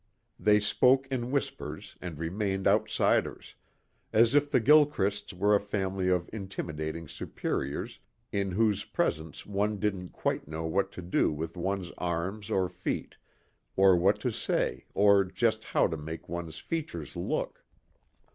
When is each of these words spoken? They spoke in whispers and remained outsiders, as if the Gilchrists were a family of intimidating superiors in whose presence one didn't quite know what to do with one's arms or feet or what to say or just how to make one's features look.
They 0.39 0.59
spoke 0.59 1.05
in 1.11 1.29
whispers 1.29 1.95
and 2.01 2.17
remained 2.17 2.65
outsiders, 2.65 3.53
as 4.11 4.33
if 4.33 4.49
the 4.49 4.59
Gilchrists 4.59 5.31
were 5.31 5.53
a 5.53 5.59
family 5.59 6.07
of 6.09 6.27
intimidating 6.33 7.07
superiors 7.07 7.99
in 8.31 8.49
whose 8.53 8.83
presence 8.83 9.45
one 9.45 9.77
didn't 9.79 10.09
quite 10.09 10.47
know 10.47 10.65
what 10.65 10.91
to 10.93 11.03
do 11.03 11.31
with 11.31 11.55
one's 11.55 11.91
arms 11.99 12.49
or 12.49 12.67
feet 12.67 13.15
or 13.75 13.95
what 13.95 14.19
to 14.21 14.31
say 14.31 14.85
or 14.95 15.23
just 15.23 15.65
how 15.65 15.85
to 15.85 15.97
make 15.97 16.27
one's 16.27 16.57
features 16.57 17.15
look. 17.15 17.63